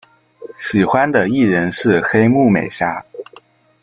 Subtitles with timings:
[0.57, 3.05] 喜欢的艺人是黑木美纱。